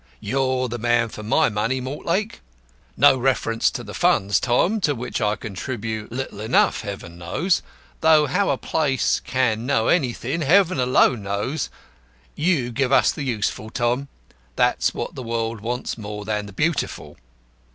You're 0.19 0.67
the 0.67 0.79
man 0.79 1.09
for 1.09 1.21
my 1.21 1.47
money, 1.49 1.79
Mortlake. 1.79 2.39
No 2.97 3.19
reference 3.19 3.69
to 3.69 3.83
the 3.83 3.93
funds, 3.93 4.39
Tom, 4.39 4.81
to 4.81 4.95
which 4.95 5.21
I 5.21 5.35
contribute 5.35 6.11
little 6.11 6.41
enough, 6.41 6.81
Heaven 6.81 7.19
knows; 7.19 7.61
though 7.99 8.25
how 8.25 8.49
a 8.49 8.57
place 8.57 9.19
can 9.19 9.67
know 9.67 9.89
anything, 9.89 10.41
Heaven 10.41 10.79
alone 10.79 11.21
knows. 11.21 11.69
You 12.35 12.71
give 12.71 12.91
us 12.91 13.11
the 13.11 13.21
Useful, 13.21 13.69
Tom; 13.69 14.07
that's 14.55 14.95
what 14.95 15.13
the 15.13 15.21
world 15.21 15.61
wants 15.61 15.99
more 15.99 16.25
than 16.25 16.47
the 16.47 16.53
Beautiful." 16.53 17.17